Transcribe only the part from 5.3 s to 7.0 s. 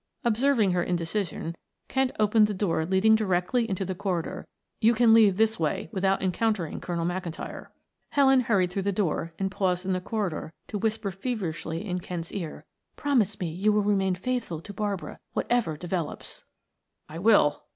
this way without encountering